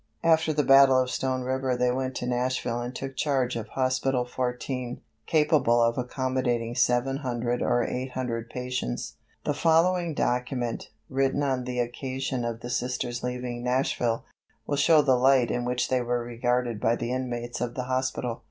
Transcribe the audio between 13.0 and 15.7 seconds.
leaving Nashville, will show the light in